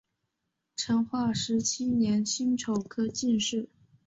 [0.75, 3.69] 成化十七年辛丑科进士。